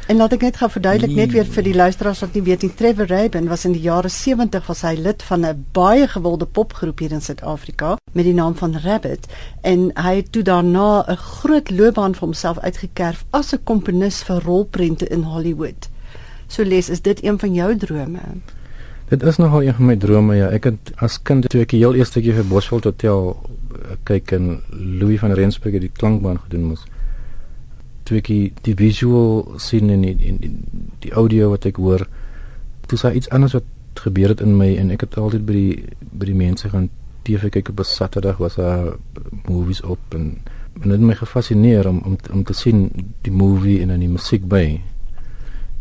En 0.04 0.18
laat 0.20 0.34
ek 0.36 0.42
net 0.44 0.58
gou 0.60 0.66
verduidelik 0.68 1.14
net 1.16 1.30
weer 1.32 1.46
vir 1.48 1.64
die 1.64 1.72
luisteraars 1.72 2.18
wat 2.20 2.34
nie 2.36 2.42
weet 2.44 2.64
nie, 2.66 2.68
Trevor 2.76 3.08
Rabin 3.08 3.46
was 3.48 3.62
in 3.64 3.72
die 3.72 3.86
jare 3.86 4.10
70 4.12 4.66
was 4.68 4.82
hy 4.84 4.98
lid 5.00 5.22
van 5.24 5.46
'n 5.48 5.64
baie 5.72 6.04
gewilde 6.08 6.44
popgroep 6.44 6.98
hier 7.00 7.12
in 7.12 7.24
Suid-Afrika 7.24 7.96
met 8.12 8.24
die 8.28 8.34
naam 8.34 8.54
van 8.54 8.76
Rabbit 8.84 9.24
en 9.62 9.90
hy 9.96 10.14
het 10.16 10.32
toe 10.32 10.42
daarna 10.42 11.04
'n 11.08 11.16
groot 11.16 11.70
loopbaan 11.70 12.14
vir 12.14 12.20
homself 12.20 12.58
uitgekerf 12.58 13.24
as 13.30 13.54
'n 13.54 13.64
komponis 13.64 14.22
vir 14.22 14.42
rolprente 14.44 15.08
in 15.08 15.22
Hollywood. 15.22 15.88
So 16.48 16.62
les, 16.62 16.90
is 16.90 17.00
dit 17.00 17.24
een 17.24 17.38
van 17.38 17.54
jou 17.54 17.76
drome? 17.76 18.20
Dit 19.08 19.22
is 19.22 19.36
nogal 19.36 19.62
een 19.62 19.74
van 19.74 19.86
my 19.86 19.96
drome 19.96 20.36
ja. 20.36 20.48
Ek 20.48 20.64
het 20.64 20.92
as 20.96 21.22
kind 21.22 21.48
toe 21.48 21.60
ek 21.60 21.70
die 21.70 21.80
heel 21.80 21.94
eerste 21.94 22.20
keer 22.20 22.34
vir 22.34 22.44
Bosveld 22.44 22.84
Hotel 22.84 23.36
eh, 23.72 23.96
kyk 24.02 24.32
en 24.32 24.62
Louis 24.70 25.18
van 25.18 25.32
Rensburg 25.32 25.80
die 25.80 25.90
klankbaan 25.92 26.40
gedoen 26.44 26.64
moes 26.64 26.84
toe 28.04 28.18
ek 28.20 28.28
die, 28.28 28.52
die 28.66 28.74
visual 28.76 29.58
sien 29.58 29.90
en 29.90 30.04
die, 30.04 30.16
en 30.28 30.40
die, 30.42 30.52
die 31.06 31.12
audio 31.12 31.50
wat 31.54 31.66
ek 31.66 31.80
hoor 31.80 32.06
toe 32.86 32.98
sa 33.00 33.12
iets 33.12 33.30
anders 33.32 33.56
wat 33.56 33.64
gebeur 34.04 34.34
het 34.34 34.42
in 34.44 34.56
my 34.58 34.74
en 34.76 34.90
ek 34.92 35.06
het 35.06 35.16
altyd 35.18 35.46
by 35.46 35.56
die 35.56 35.74
by 36.12 36.28
die 36.28 36.36
mense 36.36 36.68
gaan 36.68 36.90
TV 37.24 37.48
kyk 37.48 37.70
op 37.72 37.80
'n 37.80 37.88
Saterdag 37.88 38.36
was 38.36 38.56
daar 38.60 38.96
movies 39.48 39.80
op 39.82 40.00
en 40.14 40.36
en 40.74 40.88
dit 40.90 40.98
het 40.98 41.00
my 41.00 41.14
gefassineer 41.14 41.88
om 41.88 42.00
om 42.04 42.16
om 42.32 42.42
te 42.44 42.52
sien 42.52 42.90
die 43.22 43.32
movie 43.32 43.80
en 43.80 43.88
dan 43.88 43.98
die 43.98 44.08
musiek 44.08 44.44
by. 44.48 44.80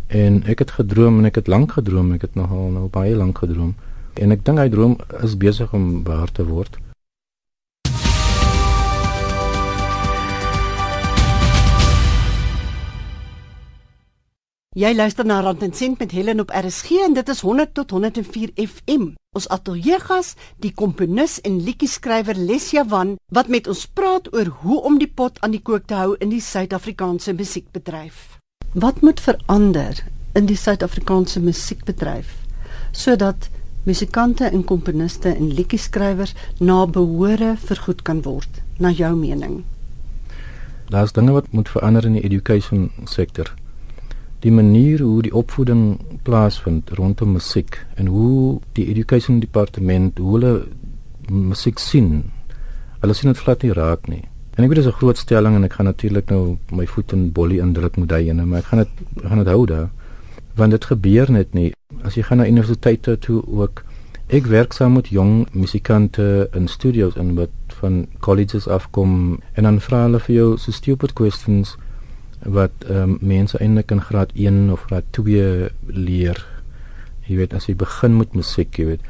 En 0.08 0.44
ek 0.44 0.60
het 0.60 0.72
gedroom 0.72 1.20
en 1.20 1.26
ek 1.26 1.36
het 1.36 1.48
lank 1.48 1.72
gedroom 1.72 2.14
ek 2.14 2.22
het 2.22 2.36
nogal 2.36 2.70
nou 2.70 2.88
baie 2.90 3.16
lank 3.16 3.38
gedroom. 3.38 3.76
En 4.14 4.32
ek 4.32 4.46
dink 4.46 4.58
hy 4.58 4.70
droom 4.70 4.98
is 5.24 5.38
besig 5.38 5.74
om 5.74 6.04
waar 6.04 6.32
te 6.32 6.46
word 6.46 6.78
Jy 14.74 14.90
luister 14.98 15.22
na 15.22 15.36
Rand 15.46 15.62
en 15.62 15.74
Sent 15.78 16.00
met 16.02 16.12
Helen 16.18 16.40
op 16.42 16.50
RSG 16.50 16.96
en 17.06 17.14
dit 17.14 17.28
is 17.30 17.42
100 17.46 17.74
tot 17.78 17.92
104 17.94 18.50
FM. 18.58 19.12
Ons 19.38 19.46
ateljeegas, 19.54 20.32
die 20.58 20.72
komponis 20.74 21.36
en 21.46 21.60
liedjie-skrywer 21.62 22.34
Lesia 22.42 22.82
Van 22.90 23.12
wat 23.30 23.52
met 23.54 23.70
ons 23.70 23.84
praat 23.86 24.32
oor 24.34 24.50
hoe 24.64 24.80
om 24.82 24.98
die 24.98 25.12
pot 25.14 25.38
aan 25.46 25.54
die 25.54 25.62
kook 25.62 25.86
te 25.86 26.00
hou 26.02 26.16
in 26.18 26.34
die 26.34 26.42
Suid-Afrikaanse 26.42 27.38
musiekbedryf. 27.38 28.40
Wat 28.74 29.06
moet 29.06 29.22
verander 29.22 30.02
in 30.34 30.50
die 30.50 30.58
Suid-Afrikaanse 30.58 31.46
musiekbedryf 31.46 32.34
sodat 32.98 33.52
musikante 33.86 34.50
en 34.50 34.66
komponiste 34.66 35.30
en 35.38 35.54
liedjie-skrywers 35.54 36.34
na 36.58 36.88
behore 36.90 37.60
vergoed 37.62 38.02
kan 38.02 38.26
word, 38.26 38.64
na 38.82 38.90
jou 38.90 39.14
mening? 39.14 39.62
Daar's 40.90 41.14
dinge 41.14 41.38
wat 41.38 41.54
moet 41.54 41.70
verander 41.70 42.10
in 42.10 42.18
die 42.18 42.26
education 42.26 42.90
sektor 43.06 43.54
die 44.44 44.52
manier 44.52 45.02
hoe 45.02 45.22
die 45.24 45.34
opvoeding 45.34 45.84
plaasvind 46.28 46.92
rondom 47.00 47.38
musiek 47.38 47.80
en 47.96 48.12
hoe 48.12 48.60
die 48.78 48.90
education 48.92 49.40
departement 49.40 50.20
hoe 50.20 50.34
hulle 50.36 50.54
musiek 51.32 51.80
sien. 51.80 52.26
Hulle 53.00 53.16
sien 53.16 53.32
dit 53.32 53.40
glad 53.40 53.64
nie 53.64 53.74
raak 53.76 54.10
nie. 54.12 54.24
En 54.54 54.66
ek 54.66 54.70
weet 54.70 54.82
dit 54.82 54.86
is 54.86 54.92
'n 54.92 55.00
groot 55.00 55.18
stelling 55.18 55.56
en 55.56 55.64
ek 55.64 55.74
gaan 55.74 55.86
natuurlik 55.86 56.30
nou 56.30 56.58
my 56.72 56.86
voet 56.86 57.14
in 57.14 57.32
bollie 57.32 57.60
indruk 57.60 57.98
met 57.98 58.10
daai 58.10 58.30
ene, 58.30 58.46
maar 58.46 58.60
ek 58.60 58.66
gaan 58.66 58.80
dit 58.80 58.92
gaan 59.24 59.38
dit 59.38 59.48
hou 59.48 59.66
daar. 59.66 59.90
Want 60.56 60.72
dit 60.72 60.86
gebeur 60.86 61.32
net 61.32 61.54
nie. 61.54 61.74
As 62.04 62.16
jy 62.16 62.24
gaan 62.24 62.38
na 62.38 62.48
universiteite 62.48 63.20
toe 63.20 63.44
ook 63.48 63.84
ek 64.28 64.46
werk 64.46 64.74
saam 64.74 64.94
met 64.94 65.08
jong 65.08 65.48
musikante 65.52 66.50
in 66.54 66.68
studios 66.68 67.16
en 67.16 67.36
wat 67.36 67.50
van 67.68 68.08
colleges 68.20 68.68
afkom 68.68 69.40
en 69.54 69.64
dan 69.64 69.80
vra 69.80 70.04
hulle 70.04 70.20
vir 70.20 70.36
jou 70.36 70.58
so 70.58 70.72
stupid 70.72 71.14
questions 71.14 71.78
wat 72.46 72.72
ehm 72.88 73.10
um, 73.10 73.18
mense 73.22 73.58
eintlik 73.58 73.92
in 73.92 74.02
graad 74.02 74.32
1 74.34 74.72
of 74.72 74.84
graad 74.84 75.04
2 75.12 75.70
leer. 75.88 76.46
Jy 77.28 77.36
weet 77.36 77.54
as 77.54 77.68
jy 77.68 77.76
begin 77.76 78.18
met 78.18 78.34
musiek, 78.36 78.78
jy 78.78 78.86
weet. 78.86 79.02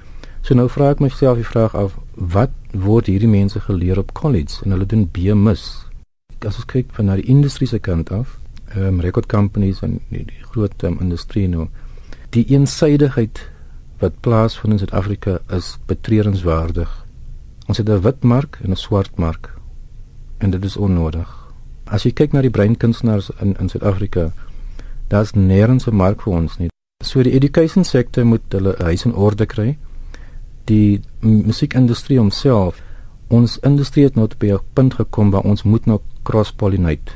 So 0.41 0.53
nou 0.53 0.67
vra 0.69 0.91
ek 0.93 0.99
myself 1.01 1.39
die 1.39 1.47
vraag 1.47 1.75
af 1.75 1.97
wat 2.13 2.51
word 2.71 3.07
hierdie 3.09 3.29
mense 3.29 3.59
geleer 3.59 3.99
op 3.99 4.13
college 4.13 4.61
en 4.65 4.75
hulle 4.75 4.85
doen 4.85 5.07
BMus. 5.11 5.85
As 6.43 6.59
ons 6.59 6.67
kyk 6.69 6.91
van 6.93 7.05
na 7.09 7.15
die 7.15 7.29
industrie 7.31 7.67
se 7.67 7.79
kant 7.79 8.11
af, 8.11 8.37
ehm 8.75 8.85
um, 8.87 9.01
record 9.01 9.25
companies 9.25 9.81
en 9.81 9.99
die, 10.09 10.25
die 10.25 10.43
groot 10.53 10.83
um, 10.83 10.99
industrie 11.01 11.47
nou, 11.47 11.69
die 12.29 12.45
eensideheid 12.49 13.47
wat 13.99 14.19
plaasvind 14.21 14.73
in 14.73 14.79
Suid-Afrika 14.79 15.39
is 15.49 15.77
betreurenswaardig. 15.87 16.91
Ons 17.67 17.77
het 17.77 17.89
'n 17.89 18.01
wit 18.01 18.23
mark 18.23 18.59
en 18.63 18.71
'n 18.71 18.75
swart 18.75 19.17
mark 19.17 19.53
en 20.37 20.51
dit 20.51 20.65
is 20.65 20.77
onnodig 20.77 21.42
as 21.93 22.05
jy 22.07 22.11
kyk 22.17 22.33
na 22.33 22.41
die 22.41 22.53
breinkunstenaars 22.53 23.29
in 23.39 23.53
in 23.61 23.69
Suid-Afrika, 23.69 24.31
daar's 25.09 25.33
nêrens 25.37 25.87
'n 25.87 25.95
mark 25.95 26.21
vir 26.21 26.33
ons 26.33 26.57
nie. 26.59 26.69
So 27.03 27.23
die 27.23 27.35
education 27.35 27.83
sektor 27.83 28.25
moet 28.25 28.41
hulle 28.49 28.75
huis 28.79 29.05
in 29.05 29.13
orde 29.13 29.45
kry. 29.45 29.77
Die 30.65 31.01
musiekindustrie 31.21 32.17
homself, 32.17 32.81
ons 33.27 33.59
industrie 33.59 34.03
het 34.03 34.15
nou 34.15 34.25
op 34.25 34.43
'n 34.43 34.59
punt 34.73 34.93
gekom 34.93 35.31
waar 35.31 35.43
ons 35.43 35.63
moet 35.63 35.85
nou 35.85 35.99
cross-pollinate. 36.23 37.11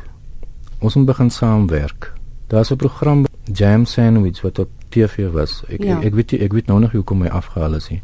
Ons 0.79 0.95
moet 0.95 1.05
begin 1.05 1.29
saamwerk. 1.29 2.13
Daar's 2.47 2.71
'n 2.71 2.75
program 2.75 3.25
Jam 3.53 3.85
Sandwich 3.85 4.41
wat 4.41 4.59
op 4.59 4.69
TV 4.89 5.31
was. 5.31 5.63
Ek 5.67 5.83
ja. 5.83 5.97
ek, 5.97 6.03
ek 6.03 6.13
weet 6.13 6.33
ek 6.33 6.53
weet 6.53 6.67
nou 6.67 6.79
nog 6.79 6.91
hoe 6.91 7.03
kom 7.03 7.21
hy 7.21 7.27
afgehaal 7.27 7.75
is 7.75 7.89
nie. 7.89 8.01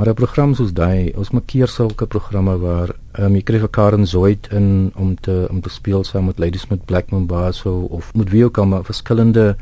Maar 0.00 0.08
'n 0.08 0.14
program 0.14 0.54
soos 0.54 0.72
daai, 0.72 1.12
ons 1.12 1.30
maak 1.30 1.46
keer 1.46 1.68
sulke 1.68 2.06
programme 2.06 2.54
waar 2.58 2.88
um, 3.18 3.34
jy 3.36 3.42
kry 3.42 3.58
vir 3.60 3.68
Karen 3.68 4.06
Zoid 4.06 4.46
in 4.48 4.92
om 4.96 5.10
te 5.20 5.34
om 5.50 5.60
te 5.60 5.68
speel 5.68 6.04
saam 6.04 6.24
met 6.24 6.38
Ladies 6.38 6.66
met 6.70 6.84
Black 6.84 7.10
Mambazo 7.10 7.80
of 7.80 8.14
met 8.14 8.30
wie 8.30 8.44
ook 8.44 8.58
al 8.58 8.66
maar 8.66 8.84
verskillende 8.84 9.56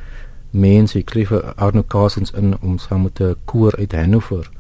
mense. 0.51 0.99
Jy 0.99 1.05
kry 1.05 1.25
vir 1.27 1.43
Arno 1.57 1.83
Carsons 1.83 2.31
in 2.31 2.55
om 2.61 2.79
saam 2.79 3.03
met 3.03 3.21
'n 3.21 3.35
koor 3.45 3.75
uit 3.79 3.93
Hannover, 3.93 4.51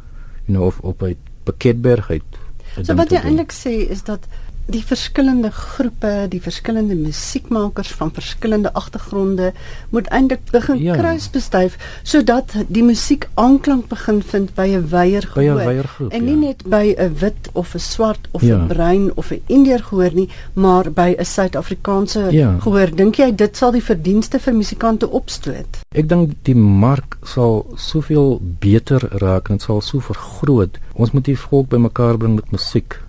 you 0.46 0.58
know, 0.58 0.66
of 0.66 0.80
op 0.80 1.02
uit 1.02 1.18
Pakketberg 1.42 2.10
uit. 2.10 2.42
So 2.82 2.94
wat 2.94 3.10
jy 3.10 3.22
eintlik 3.22 3.52
sê 3.54 3.86
is 3.88 4.02
dat 4.02 4.26
die 4.68 4.82
verskillende 4.84 5.48
groepe, 5.50 6.26
die 6.28 6.40
verskillende 6.44 6.94
musiekmakers 6.94 7.88
van 7.96 8.10
verskillende 8.12 8.72
agtergronde 8.76 9.52
moet 9.94 10.10
eintlik 10.12 10.50
begin 10.52 10.82
ja. 10.82 10.96
kruisbestuif 10.98 11.78
sodat 12.02 12.52
die 12.68 12.84
musiek 12.84 13.28
aanklank 13.40 13.88
begin 13.88 14.20
vind 14.22 14.52
by 14.54 14.66
'n 14.68 14.88
wyeer 14.92 15.24
gehoor. 15.24 16.10
En 16.10 16.24
nie 16.24 16.36
ja. 16.36 16.40
net 16.40 16.62
by 16.68 16.94
'n 16.98 17.16
wit 17.20 17.48
of 17.52 17.74
'n 17.74 17.78
swart 17.78 18.28
of 18.30 18.42
'n 18.42 18.46
ja. 18.46 18.66
bruin 18.66 19.10
of 19.14 19.30
'n 19.30 19.40
indier 19.46 19.82
gehoor 19.82 20.12
nie, 20.14 20.28
maar 20.52 20.92
by 20.92 21.14
'n 21.18 21.24
Suid-Afrikaanse 21.24 22.28
ja. 22.30 22.58
gehoor. 22.58 22.94
Dink 22.94 23.16
jy 23.16 23.34
dit 23.34 23.56
sal 23.56 23.72
die 23.72 23.84
verdienste 23.84 24.38
vir 24.38 24.54
musikante 24.54 25.08
opstoot? 25.08 25.80
Ek 25.94 26.08
dink 26.08 26.32
die 26.42 26.56
mark 26.56 27.16
sal 27.22 27.66
soveel 27.76 28.40
beter 28.60 29.00
raak 29.10 29.48
en 29.48 29.56
dit 29.56 29.62
sal 29.62 29.80
so 29.80 30.00
vergroot. 30.00 30.78
Ons 30.92 31.10
moet 31.10 31.24
die 31.24 31.38
volk 31.38 31.68
bymekaar 31.68 32.16
bring 32.16 32.34
met 32.34 32.50
musiek 32.50 33.07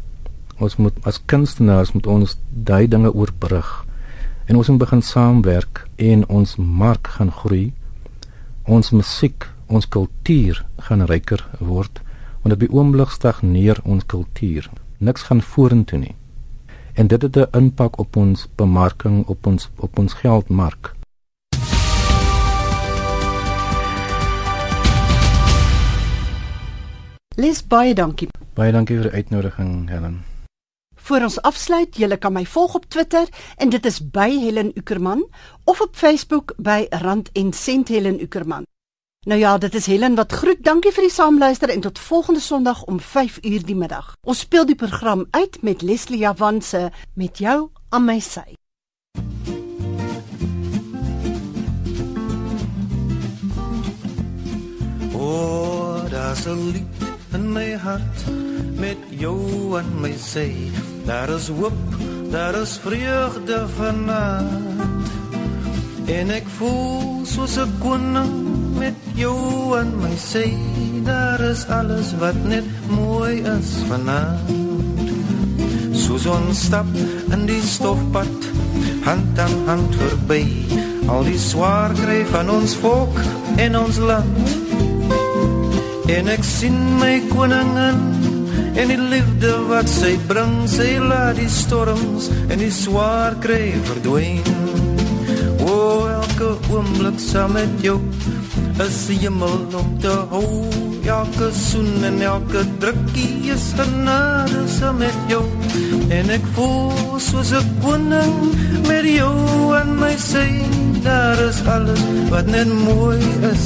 ons 0.60 0.76
moet 0.76 0.95
as 1.08 1.19
kunstenaars 1.32 1.93
moet 1.95 2.08
ons 2.08 2.36
daai 2.69 2.88
dinge 2.88 3.12
oorbrug 3.13 3.69
en 4.48 4.60
ons 4.60 4.69
moet 4.72 4.82
begin 4.84 5.02
saamwerk 5.06 5.86
en 6.12 6.26
ons 6.28 6.56
mark 6.58 7.12
gaan 7.15 7.32
groei 7.41 7.72
ons 8.78 8.91
musiek 8.95 9.48
ons 9.67 9.89
kultuur 9.95 10.63
gaan 10.89 11.08
ryker 11.12 11.45
word 11.72 12.04
want 12.43 12.56
op 12.56 12.63
die 12.63 12.72
oomblik 12.76 13.15
stagneer 13.15 13.80
ons 13.84 14.08
kultuur 14.15 14.69
niks 15.00 15.28
gaan 15.30 15.43
vorentoe 15.56 16.04
nie 16.04 16.15
en 17.00 17.08
dit 17.08 17.22
het 17.22 17.38
'n 17.38 17.52
impak 17.63 18.00
op 18.00 18.15
ons 18.17 18.48
bemarking 18.56 19.26
op 19.28 19.48
ons 19.48 19.69
op 19.78 20.00
ons 20.00 20.13
geldmark 20.13 20.95
Les 27.39 27.62
baie 27.63 27.93
dankie. 27.95 28.28
Baie 28.58 28.72
dankie 28.76 28.98
vir 28.98 29.08
die 29.08 29.22
uitnodiging, 29.22 29.88
Helen. 29.88 30.29
Voor 31.10 31.22
ons 31.26 31.41
afsluit, 31.41 31.95
julle 31.98 32.17
kan 32.22 32.34
my 32.36 32.43
volg 32.45 32.76
op 32.78 32.84
Twitter 32.86 33.26
en 33.58 33.72
dit 33.74 33.86
is 33.86 33.95
by 34.13 34.28
Helen 34.30 34.67
Ukerman 34.78 35.24
of 35.65 35.80
op 35.82 35.95
Facebook 35.98 36.54
by 36.58 36.86
Rand 36.89 37.32
en 37.34 37.50
Sent 37.54 37.88
Helen 37.89 38.22
Ukerman. 38.22 38.67
Nou 39.26 39.39
ja, 39.39 39.58
dit 39.58 39.74
is 39.76 39.86
Helen 39.86 40.15
wat 40.15 40.32
groet. 40.32 40.62
Dankie 40.62 40.91
vir 40.93 41.08
die 41.08 41.13
saamluister 41.13 41.74
en 41.74 41.82
tot 41.82 42.00
volgende 42.00 42.39
Sondag 42.39 42.84
om 42.84 43.00
5 43.00 43.39
uur 43.41 43.65
die 43.65 43.76
middag. 43.76 44.12
Ons 44.22 44.43
speel 44.45 44.69
die 44.69 44.76
program 44.78 45.26
uit 45.32 45.58
met 45.65 45.82
Leslie 45.82 46.19
Javanse 46.22 46.91
met 47.13 47.41
jou 47.41 47.72
aan 47.89 48.06
my 48.06 48.19
sy. 48.19 48.54
O, 55.13 55.26
oh, 55.26 56.06
daar's 56.12 56.45
'n 56.45 56.69
lied 56.69 57.10
in 57.34 57.52
my 57.54 57.74
hart 57.74 58.30
met 58.78 58.98
jou 59.10 59.78
aan 59.78 60.02
my 60.02 60.13
sy. 60.17 60.54
Daar 61.05 61.29
is 61.29 61.47
hoop, 61.47 61.73
daar 62.31 62.55
is 62.62 62.79
vreugde 62.83 63.65
vanaand. 63.77 65.07
En 66.05 66.29
ek 66.29 66.47
voel 66.57 67.25
soos 67.25 67.57
'n 67.57 67.71
koning 67.79 68.33
met 68.77 68.97
jou 69.13 69.77
aan 69.77 69.93
my 70.01 70.15
sy. 70.17 70.53
Daar 71.03 71.39
is 71.39 71.67
alles 71.67 72.13
wat 72.19 72.43
net 72.43 72.65
mooi 72.89 73.41
is 73.41 73.69
vanaand. 73.88 74.69
soos 76.09 76.25
ons 76.25 76.59
stap 76.65 76.88
in 77.35 77.43
die 77.45 77.62
stofpad 77.62 78.45
hand 79.05 79.39
aan 79.43 79.55
hand 79.67 79.97
verby 79.99 80.41
al 81.12 81.21
die 81.27 81.38
swaar 81.38 81.93
kry 81.99 82.23
van 82.31 82.49
ons 82.49 82.73
volk 82.81 83.19
en 83.62 83.77
ons 83.77 83.99
land 84.09 84.49
en 86.09 86.31
ek 86.33 86.45
sien 86.45 86.79
my 86.97 87.13
koningin 87.29 88.18
en 88.80 88.88
die 88.88 89.00
liefde 89.12 89.52
wat 89.68 89.89
sy 89.92 90.13
bring 90.30 90.54
sy 90.72 90.94
laat 91.04 91.36
die 91.39 91.50
storms 91.52 92.30
en 92.48 92.62
die 92.62 92.72
swaar 92.72 93.36
kry 93.44 93.74
verdwyn. 93.89 94.46
O 95.68 96.08
elke 96.08 96.54
oomblik 96.72 97.20
saam 97.20 97.58
met 97.58 97.84
jou 97.84 97.98
is 98.80 99.00
die 99.10 99.18
hemel 99.26 99.65
om 99.76 99.89
te 100.04 100.13
hou. 100.32 100.46
Elke 101.10 101.50
soen 101.56 102.06
en 102.08 102.22
elke 102.24 102.63
drukkie 102.80 103.52
is 103.52 103.65
genade 103.76 104.63
saam 104.72 105.02
met 105.04 105.20
jou. 105.32 105.44
En 106.15 106.32
ek 106.38 106.46
voel 106.56 107.20
soos 107.20 107.52
'n 107.52 107.68
koning 107.84 108.38
met 108.88 109.06
jou 109.06 109.36
aan 109.76 109.92
my 110.00 110.15
sy. 110.15 110.48
Daar 111.04 111.39
is 111.50 111.60
alles 111.65 112.04
wat 112.30 112.46
net 112.46 112.68
mooi 112.68 113.20
is 113.52 113.65